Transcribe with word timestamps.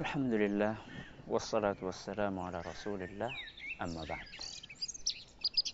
Alhamdulillah 0.00 0.80
Wassalatu 1.28 1.92
wassalamu 1.92 2.48
ala 2.48 2.64
rasulillah 2.64 3.28
Amma 3.84 4.00
ba'd 4.08 4.32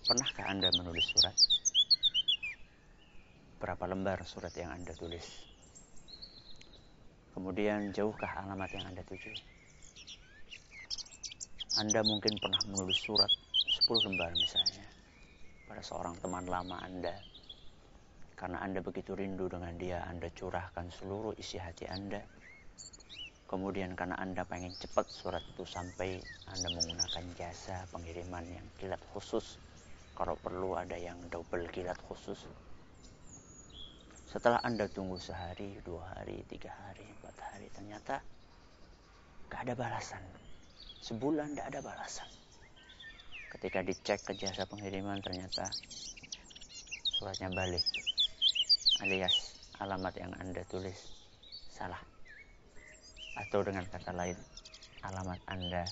Pernahkah 0.02 0.50
anda 0.50 0.66
menulis 0.74 1.14
surat? 1.14 1.36
Berapa 3.62 3.86
lembar 3.86 4.26
surat 4.26 4.50
yang 4.58 4.74
anda 4.74 4.90
tulis? 4.98 5.46
Kemudian 7.38 7.94
jauhkah 7.94 8.42
alamat 8.42 8.66
yang 8.74 8.90
anda 8.90 9.06
tuju? 9.06 9.30
Anda 11.78 12.02
mungkin 12.02 12.34
pernah 12.42 12.66
menulis 12.66 12.98
surat 13.06 13.30
10 13.30 14.10
lembar 14.10 14.34
misalnya 14.34 14.90
Pada 15.70 15.86
seorang 15.86 16.18
teman 16.18 16.50
lama 16.50 16.82
anda 16.82 17.14
Karena 18.34 18.58
anda 18.58 18.82
begitu 18.82 19.14
rindu 19.14 19.46
dengan 19.46 19.78
dia 19.78 20.02
Anda 20.02 20.34
curahkan 20.34 20.90
seluruh 20.90 21.38
isi 21.38 21.62
hati 21.62 21.86
anda 21.86 22.26
Kemudian 23.46 23.94
karena 23.94 24.18
Anda 24.18 24.42
pengen 24.42 24.74
cepat 24.74 25.06
surat 25.06 25.38
itu 25.46 25.62
sampai, 25.62 26.18
Anda 26.50 26.66
menggunakan 26.66 27.24
jasa 27.38 27.86
pengiriman 27.94 28.42
yang 28.42 28.66
kilat 28.74 28.98
khusus. 29.14 29.62
Kalau 30.18 30.34
perlu 30.34 30.74
ada 30.74 30.98
yang 30.98 31.14
double 31.30 31.70
kilat 31.70 31.94
khusus. 32.10 32.42
Setelah 34.26 34.58
Anda 34.66 34.90
tunggu 34.90 35.22
sehari, 35.22 35.78
dua 35.86 36.02
hari, 36.18 36.42
tiga 36.50 36.74
hari, 36.74 37.06
empat 37.06 37.36
hari, 37.38 37.70
ternyata 37.70 38.18
gak 39.46 39.62
ada 39.62 39.78
balasan. 39.78 40.22
Sebulan 41.06 41.54
gak 41.54 41.70
ada 41.70 41.80
balasan. 41.86 42.26
Ketika 43.54 43.86
dicek 43.86 44.26
ke 44.26 44.34
jasa 44.34 44.66
pengiriman 44.66 45.22
ternyata 45.22 45.70
suratnya 47.22 47.54
balik. 47.54 47.86
Alias 49.06 49.54
alamat 49.78 50.18
yang 50.18 50.34
Anda 50.34 50.66
tulis 50.66 50.98
salah 51.70 52.15
atau 53.36 53.60
dengan 53.60 53.84
kata 53.84 54.12
lain 54.16 54.36
alamat 55.04 55.40
Anda 55.46 55.84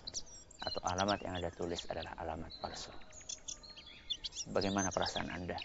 atau 0.64 0.80
alamat 0.88 1.18
yang 1.20 1.34
Anda 1.36 1.50
tulis 1.52 1.84
adalah 1.92 2.16
alamat 2.16 2.52
palsu. 2.64 2.90
Bagaimana 4.52 4.88
perasaan 4.88 5.28
Anda? 5.28 5.56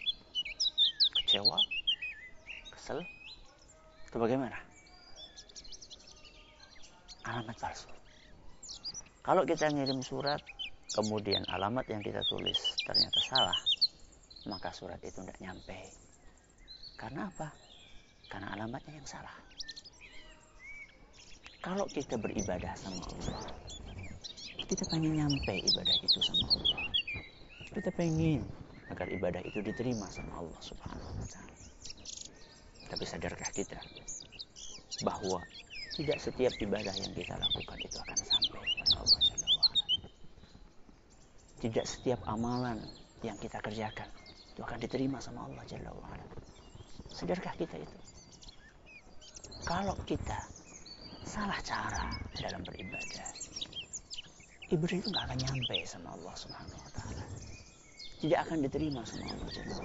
Kecewa? 1.20 1.58
Kesel? 2.76 3.00
Atau 4.12 4.20
bagaimana? 4.20 4.60
Alamat 7.28 7.56
palsu. 7.60 7.88
Kalau 9.24 9.44
kita 9.46 9.70
ngirim 9.70 10.00
surat, 10.02 10.42
kemudian 10.96 11.44
alamat 11.52 11.86
yang 11.92 12.02
kita 12.02 12.24
tulis 12.28 12.60
ternyata 12.82 13.20
salah, 13.30 13.60
maka 14.48 14.74
surat 14.74 15.00
itu 15.04 15.22
tidak 15.22 15.38
nyampe. 15.44 15.80
Karena 16.98 17.30
apa? 17.30 17.48
Karena 18.28 18.52
alamatnya 18.58 19.00
yang 19.00 19.08
salah. 19.08 19.36
Kalau 21.60 21.84
kita 21.92 22.16
beribadah 22.16 22.72
sama 22.80 23.04
Allah, 23.04 23.52
kita 24.64 24.84
pengen 24.88 25.20
nyampe 25.20 25.54
ibadah 25.60 25.96
itu 26.00 26.20
sama 26.24 26.48
Allah. 26.56 26.88
Kita 27.76 27.90
pengen 28.00 28.48
agar 28.88 29.12
ibadah 29.12 29.44
itu 29.44 29.60
diterima 29.60 30.08
sama 30.08 30.40
Allah 30.40 30.60
Subhanahu 30.64 31.12
wa 31.20 31.28
taala. 31.28 31.56
Tapi 32.88 33.04
sadarkah 33.04 33.52
kita 33.52 33.76
bahwa 35.04 35.44
tidak 36.00 36.24
setiap 36.24 36.56
ibadah 36.64 36.96
yang 36.96 37.12
kita 37.12 37.36
lakukan 37.36 37.78
itu 37.84 37.98
akan 38.08 38.18
sampai 38.24 38.62
kepada 38.64 38.96
Allah 39.04 39.20
Jalla. 39.28 39.50
Tidak 41.60 41.86
setiap 41.86 42.20
amalan 42.24 42.80
yang 43.20 43.36
kita 43.36 43.60
kerjakan 43.60 44.08
itu 44.56 44.62
akan 44.64 44.80
diterima 44.80 45.20
sama 45.20 45.44
Allah 45.44 45.64
Jalla. 45.68 45.92
Sadarkah 47.12 47.52
kita 47.60 47.76
itu? 47.84 47.98
Kalau 49.68 50.00
kita 50.08 50.40
salah 51.30 51.62
cara 51.62 52.10
dalam 52.42 52.66
beribadah. 52.66 53.30
Ibadah 54.74 54.98
itu 54.98 55.08
nggak 55.14 55.26
akan 55.30 55.40
nyampe 55.46 55.78
sama 55.86 56.10
Allah 56.18 56.34
Subhanahu 56.34 56.82
wa 56.82 56.92
taala. 56.98 57.26
Tidak 58.18 58.40
akan 58.42 58.58
diterima 58.66 59.02
sama 59.06 59.30
Allah 59.30 59.50
Jalla 59.54 59.78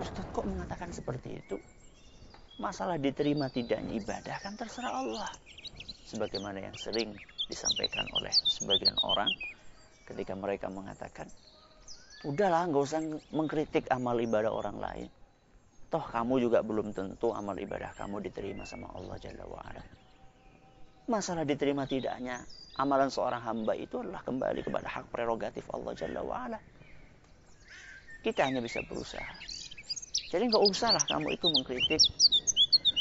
Ustaz 0.00 0.26
kok 0.32 0.44
mengatakan 0.48 0.90
seperti 0.96 1.36
itu? 1.36 1.56
Masalah 2.56 2.96
diterima 2.96 3.52
tidaknya 3.52 4.00
ibadah 4.00 4.36
kan 4.40 4.56
terserah 4.56 4.96
Allah. 4.96 5.28
Sebagaimana 6.08 6.64
yang 6.64 6.76
sering 6.80 7.12
disampaikan 7.52 8.08
oleh 8.16 8.32
sebagian 8.32 8.96
orang 9.04 9.28
ketika 10.08 10.32
mereka 10.32 10.72
mengatakan, 10.72 11.28
udahlah 12.24 12.64
nggak 12.64 12.84
usah 12.84 13.00
mengkritik 13.28 13.84
amal 13.92 14.16
ibadah 14.16 14.52
orang 14.56 14.80
lain 14.80 15.08
Toh 15.86 16.02
kamu 16.02 16.42
juga 16.42 16.66
belum 16.66 16.90
tentu 16.90 17.30
amal 17.30 17.54
ibadah 17.54 17.94
kamu 17.94 18.18
diterima 18.18 18.66
sama 18.66 18.90
Allah 18.90 19.14
Jalla 19.22 19.46
wa'ala. 19.46 19.82
Masalah 21.06 21.46
diterima 21.46 21.86
tidaknya 21.86 22.42
amalan 22.82 23.06
seorang 23.06 23.38
hamba 23.38 23.78
itu 23.78 24.02
adalah 24.02 24.26
kembali 24.26 24.66
kepada 24.66 24.90
hak 24.90 25.06
prerogatif 25.14 25.62
Allah 25.70 25.94
Jalla 25.94 26.20
wa'ala. 26.26 26.58
Kita 28.26 28.50
hanya 28.50 28.58
bisa 28.58 28.82
berusaha. 28.82 29.30
Jadi 30.26 30.50
nggak 30.50 30.64
usahlah 30.66 31.04
kamu 31.06 31.38
itu 31.38 31.46
mengkritik 31.46 32.02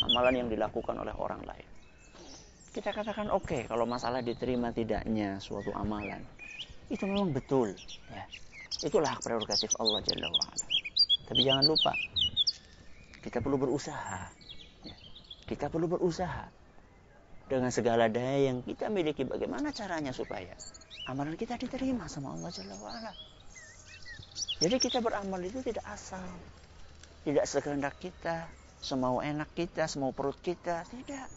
amalan 0.05 0.45
yang 0.45 0.49
dilakukan 0.53 0.93
oleh 0.93 1.15
orang 1.17 1.41
lain. 1.41 1.67
Kita 2.69 2.93
katakan 2.93 3.33
oke 3.33 3.49
okay, 3.49 3.61
kalau 3.65 3.89
masalah 3.89 4.21
diterima 4.21 4.69
tidaknya 4.69 5.41
suatu 5.41 5.73
amalan 5.73 6.21
itu 6.93 7.01
memang 7.09 7.33
betul 7.33 7.73
ya. 8.13 8.23
Itulah 8.85 9.17
hak 9.17 9.25
prerogatif 9.25 9.73
Allah 9.81 10.05
Jalla 10.05 10.29
wa'ala. 10.29 10.65
Tapi 11.25 11.41
jangan 11.41 11.65
lupa 11.65 11.89
kita 13.25 13.41
perlu 13.41 13.57
berusaha. 13.57 14.29
Ya. 14.85 14.95
Kita 15.49 15.73
perlu 15.73 15.89
berusaha 15.89 16.45
dengan 17.49 17.73
segala 17.73 18.05
daya 18.05 18.53
yang 18.53 18.61
kita 18.61 18.85
miliki. 18.93 19.25
Bagaimana 19.25 19.73
caranya 19.73 20.13
supaya 20.13 20.53
amalan 21.09 21.33
kita 21.33 21.57
diterima 21.57 22.05
sama 22.05 22.37
Allah 22.37 22.53
Jalla 22.53 22.77
wa'ala. 22.77 23.13
Jadi 24.61 24.77
kita 24.77 25.01
beramal 25.01 25.41
itu 25.41 25.65
tidak 25.65 25.89
asal. 25.89 26.21
Tidak 27.25 27.41
sekehendak 27.49 27.97
kita, 27.97 28.45
semau 28.77 29.17
enak 29.25 29.49
kita, 29.57 29.89
semau 29.89 30.13
perut 30.13 30.37
kita. 30.45 30.85
Tidak. 30.85 31.27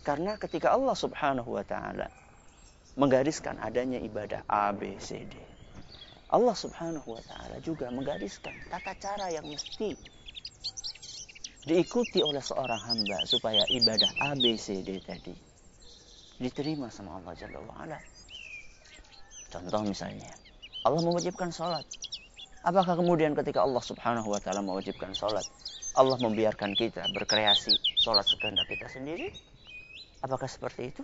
Karena 0.00 0.40
ketika 0.40 0.72
Allah 0.72 0.96
subhanahu 0.96 1.60
wa 1.60 1.64
ta'ala 1.68 2.08
menggariskan 2.96 3.60
adanya 3.60 4.00
ibadah 4.00 4.40
A, 4.48 4.72
B, 4.72 4.96
C, 4.96 5.28
D. 5.28 5.36
Allah 6.32 6.56
subhanahu 6.56 7.06
wa 7.12 7.22
ta'ala 7.22 7.60
juga 7.60 7.92
menggariskan 7.92 8.56
tata 8.72 8.96
cara 8.96 9.28
yang 9.28 9.44
mesti 9.44 10.15
diikuti 11.66 12.22
oleh 12.22 12.38
seorang 12.38 12.78
hamba 12.78 13.26
supaya 13.26 13.66
ibadah 13.66 14.10
A, 14.22 14.38
B, 14.38 14.54
C, 14.54 14.86
D 14.86 15.02
tadi 15.02 15.34
diterima 16.38 16.86
sama 16.92 17.18
Allah 17.18 17.34
Jalla 17.34 17.58
wa'ala. 17.58 17.98
Contoh 19.50 19.82
misalnya, 19.82 20.30
Allah 20.86 21.02
mewajibkan 21.02 21.50
sholat. 21.50 21.82
Apakah 22.62 22.98
kemudian 22.98 23.34
ketika 23.34 23.62
Allah 23.62 23.82
subhanahu 23.82 24.30
wa 24.30 24.40
ta'ala 24.42 24.62
mewajibkan 24.62 25.10
sholat, 25.14 25.46
Allah 25.98 26.18
membiarkan 26.18 26.74
kita 26.74 27.02
berkreasi 27.14 27.74
sholat 27.98 28.26
sekehendak 28.26 28.66
kita 28.70 28.86
sendiri? 28.90 29.32
Apakah 30.22 30.50
seperti 30.50 30.94
itu? 30.94 31.02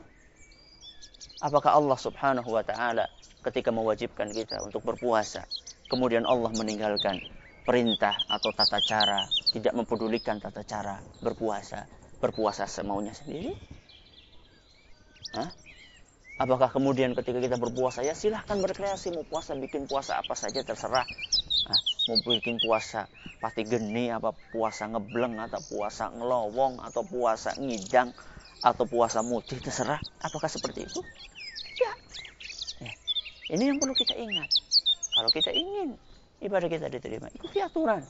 Apakah 1.43 1.75
Allah 1.75 1.99
subhanahu 1.99 2.51
wa 2.51 2.63
ta'ala 2.63 3.07
ketika 3.47 3.75
mewajibkan 3.75 4.31
kita 4.31 4.63
untuk 4.63 4.87
berpuasa, 4.87 5.43
kemudian 5.91 6.23
Allah 6.27 6.51
meninggalkan 6.55 7.19
perintah 7.63 8.15
atau 8.27 8.51
tata 8.55 8.79
cara, 8.87 9.23
tidak 9.53 9.77
mempedulikan 9.77 10.41
tata 10.41 10.65
cara 10.65 10.97
berpuasa, 11.21 11.85
berpuasa 12.19 12.65
semaunya 12.65 13.13
sendiri? 13.13 13.53
Hah? 15.37 15.49
Apakah 16.41 16.73
kemudian 16.73 17.13
ketika 17.13 17.39
kita 17.39 17.61
berpuasa 17.61 18.03
ya 18.03 18.17
silahkan 18.17 18.57
berkreasi 18.59 19.13
mau 19.15 19.23
puasa 19.29 19.55
bikin 19.55 19.87
puasa 19.87 20.19
apa 20.19 20.35
saja 20.35 20.65
terserah. 20.65 21.05
Nah, 21.69 21.81
mau 22.11 22.17
bikin 22.25 22.59
puasa 22.59 23.07
pati 23.39 23.63
geni 23.63 24.11
apa 24.11 24.35
puasa 24.51 24.89
ngebleng 24.91 25.39
atau 25.39 25.61
puasa 25.71 26.11
ngelowong 26.11 26.83
atau 26.83 27.05
puasa 27.07 27.55
ngidang 27.61 28.11
atau 28.65 28.85
puasa 28.89 29.21
mutih 29.23 29.61
terserah. 29.61 30.01
Apakah 30.25 30.49
seperti 30.51 30.89
itu? 30.89 30.99
Tidak. 30.99 31.97
Ya. 32.81 32.93
Ini 33.55 33.63
yang 33.71 33.79
perlu 33.79 33.95
kita 33.95 34.17
ingat. 34.17 34.51
Kalau 35.13 35.31
kita 35.31 35.53
ingin 35.53 35.95
ibadah 36.43 36.67
kita 36.67 36.89
diterima. 36.89 37.29
Ikuti 37.37 37.61
aturan. 37.61 38.03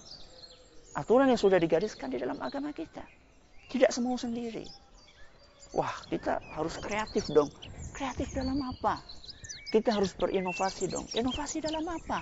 Aturan 0.93 1.33
yang 1.33 1.41
sudah 1.41 1.57
digariskan 1.57 2.13
di 2.13 2.21
dalam 2.21 2.37
agama 2.37 2.69
kita. 2.77 3.01
Tidak 3.73 3.89
semau 3.89 4.21
sendiri. 4.21 4.69
Wah, 5.73 5.93
kita 6.13 6.37
harus 6.53 6.77
kreatif 6.77 7.33
dong. 7.33 7.49
Kreatif 7.97 8.29
dalam 8.37 8.61
apa? 8.61 9.01
Kita 9.73 9.97
harus 9.97 10.13
berinovasi 10.13 10.93
dong. 10.93 11.09
Inovasi 11.17 11.65
dalam 11.65 11.81
apa? 11.89 12.21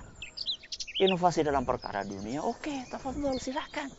Inovasi 1.03 1.43
dalam 1.43 1.67
perkara 1.67 2.07
dunia. 2.07 2.47
Oke, 2.47 2.87
tafadhol 2.87 3.43
silahkan. 3.43 3.91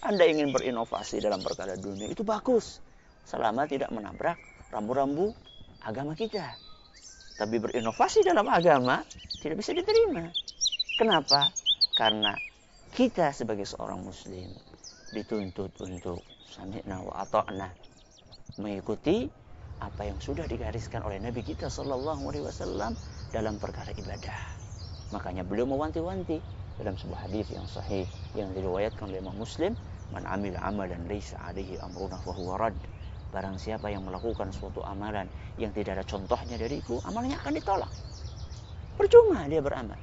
Anda 0.00 0.24
ingin 0.24 0.48
berinovasi 0.48 1.20
dalam 1.20 1.44
perkara 1.44 1.76
dunia 1.76 2.08
itu 2.08 2.24
bagus. 2.24 2.80
Selama 3.28 3.68
tidak 3.68 3.92
menabrak 3.92 4.40
rambu-rambu 4.72 5.36
agama 5.84 6.16
kita. 6.16 6.56
Tapi 7.36 7.60
berinovasi 7.60 8.24
dalam 8.24 8.48
agama 8.48 9.04
tidak 9.44 9.60
bisa 9.60 9.76
diterima. 9.76 10.32
Kenapa? 10.96 11.52
Karena 12.00 12.32
kita 12.90 13.30
sebagai 13.30 13.62
seorang 13.62 14.02
muslim 14.02 14.50
dituntut 15.14 15.70
untuk 15.78 16.26
sami'na 16.50 16.98
wa 16.98 17.22
ata'na 17.22 17.70
mengikuti 18.58 19.30
apa 19.78 20.10
yang 20.10 20.18
sudah 20.18 20.44
digariskan 20.50 21.06
oleh 21.06 21.22
Nabi 21.22 21.46
kita 21.46 21.70
Shallallahu 21.70 22.18
Alaihi 22.26 22.44
Wasallam 22.50 22.92
dalam 23.30 23.62
perkara 23.62 23.94
ibadah. 23.94 24.34
Makanya 25.14 25.46
beliau 25.46 25.70
mewanti-wanti 25.70 26.42
dalam 26.82 26.98
sebuah 26.98 27.30
hadis 27.30 27.46
yang 27.54 27.64
sahih 27.70 28.04
yang 28.34 28.50
diriwayatkan 28.58 29.06
oleh 29.06 29.22
Imam 29.22 29.38
Muslim, 29.38 29.72
"Man 30.10 30.26
amil 30.26 30.58
amalan 30.58 31.06
laisa 31.06 31.38
alaihi 31.46 31.78
amruna 31.78 32.18
fahuwa 32.26 32.58
rad." 32.58 32.76
Barang 33.30 33.54
siapa 33.62 33.86
yang 33.86 34.02
melakukan 34.02 34.50
suatu 34.50 34.82
amalan 34.82 35.30
yang 35.54 35.70
tidak 35.70 36.02
ada 36.02 36.04
contohnya 36.04 36.58
dariku, 36.58 36.98
amalnya 37.06 37.38
akan 37.38 37.54
ditolak. 37.54 37.92
Percuma 38.98 39.46
dia 39.46 39.62
beramal. 39.62 39.96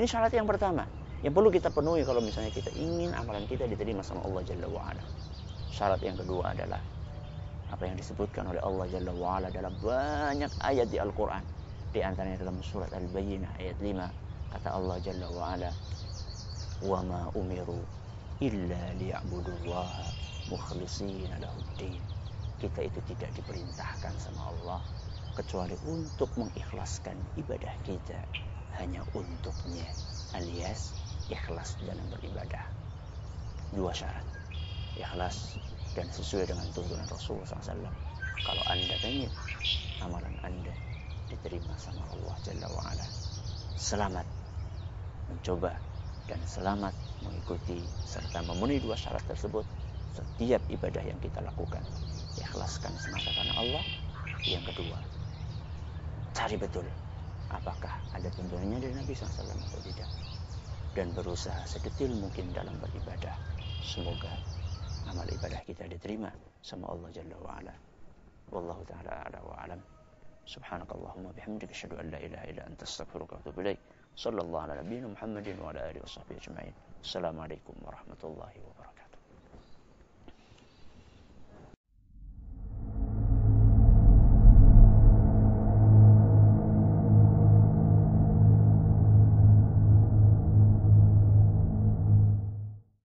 Ini 0.00 0.08
syarat 0.08 0.32
yang 0.32 0.48
pertama 0.48 1.03
yang 1.24 1.32
perlu 1.32 1.48
kita 1.48 1.72
penuhi 1.72 2.04
kalau 2.04 2.20
misalnya 2.20 2.52
kita 2.52 2.68
ingin 2.76 3.16
amalan 3.16 3.48
kita 3.48 3.64
diterima 3.64 4.04
sama 4.04 4.20
Allah 4.28 4.44
Jalla 4.44 4.68
wa'ala. 4.68 5.04
Syarat 5.72 6.04
yang 6.04 6.20
kedua 6.20 6.52
adalah 6.52 6.84
apa 7.72 7.82
yang 7.88 7.96
disebutkan 7.96 8.44
oleh 8.44 8.60
Allah 8.60 8.84
Jalla 8.92 9.12
wa'ala 9.16 9.48
dalam 9.48 9.72
banyak 9.80 10.52
ayat 10.60 10.92
di 10.92 11.00
Al-Quran. 11.00 11.40
Di 11.96 12.04
antaranya 12.04 12.44
dalam 12.44 12.60
surat 12.60 12.92
Al-Bayyinah 12.92 13.56
ayat 13.56 13.80
5 13.80 14.52
kata 14.52 14.68
Allah 14.68 14.96
Jalla 15.00 15.26
wa'ala 15.32 15.70
wa 16.84 17.00
ma 17.00 17.20
umiru 17.32 17.80
illa 18.44 18.92
liya'budullaha 19.00 20.04
mukhlisina 20.52 21.40
lahuddin 21.40 22.02
kita 22.60 22.84
itu 22.84 23.00
tidak 23.08 23.32
diperintahkan 23.32 24.14
sama 24.20 24.52
Allah 24.52 24.80
kecuali 25.32 25.72
untuk 25.88 26.28
mengikhlaskan 26.36 27.16
ibadah 27.40 27.74
kita 27.88 28.20
hanya 28.76 29.00
untuknya 29.16 29.88
alias 30.34 30.94
ikhlas 31.32 31.76
dalam 31.84 32.04
beribadah. 32.12 32.64
Dua 33.72 33.92
syarat. 33.94 34.24
Ikhlas 34.94 35.58
dan 35.96 36.06
sesuai 36.10 36.50
dengan 36.50 36.66
tuntunan 36.76 37.06
Rasulullah 37.08 37.48
SAW. 37.48 37.88
Kalau 38.44 38.64
anda 38.68 38.96
ingin 39.06 39.30
amalan 40.02 40.34
anda 40.44 40.74
diterima 41.30 41.72
sama 41.80 42.02
Allah 42.12 42.36
Jalla 42.44 42.68
wa'ala. 42.68 43.06
Selamat 43.74 44.26
mencoba 45.32 45.72
dan 46.28 46.40
selamat 46.44 46.92
mengikuti 47.24 47.80
serta 48.04 48.44
memenuhi 48.44 48.80
dua 48.84 48.96
syarat 48.96 49.24
tersebut 49.24 49.64
setiap 50.14 50.60
ibadah 50.68 51.02
yang 51.02 51.18
kita 51.24 51.40
lakukan. 51.40 51.82
Ikhlaskan 52.38 52.92
semata 53.00 53.30
karena 53.32 53.54
Allah. 53.58 53.84
Yang 54.44 54.76
kedua, 54.76 54.98
cari 56.36 56.60
betul 56.60 56.84
apakah 57.48 57.96
ada 58.12 58.28
tuntunannya 58.34 58.76
dari 58.82 58.92
Nabi 58.92 59.16
SAW 59.16 59.56
atau 59.56 59.80
tidak 59.88 60.08
dan 60.94 61.10
berusaha 61.10 61.66
sedetil 61.66 62.14
mungkin 62.14 62.54
dalam 62.54 62.78
beribadah. 62.78 63.34
Semoga 63.82 64.30
amal 65.10 65.26
ibadah 65.26 65.58
kita 65.66 65.90
diterima 65.90 66.30
sama 66.62 66.86
Allah 66.94 67.10
Jalla 67.10 67.36
wa 67.42 67.50
ala. 67.58 67.74
Wallahu 68.54 68.82
taala 68.86 69.26
ala 69.26 69.38
wa 69.42 69.58
alam. 69.58 69.80
Subhanakallahumma 70.46 71.34
bihamdika 71.34 71.74
asyhadu 71.74 71.98
an 71.98 72.14
la 72.14 72.18
ilaha 72.22 72.46
illa 72.46 72.62
anta 72.70 72.86
astaghfiruka 72.86 73.34
wa 73.34 73.40
atubu 73.42 73.58
ilaik. 73.66 73.80
Sallallahu 74.14 74.64
ala 74.70 74.78
nabiyyina 74.78 75.10
Muhammadin 75.10 75.58
wa 75.58 75.74
ala 75.74 75.82
alihi 75.90 76.02
wa 76.06 76.14
sahbihi 76.14 76.38
ajma'in. 76.38 76.74
Assalamualaikum 77.02 77.74
warahmatullahi 77.82 78.58
wabarakatuh. 78.62 78.93